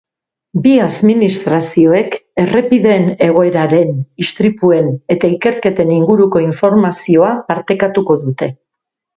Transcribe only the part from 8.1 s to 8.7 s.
dute.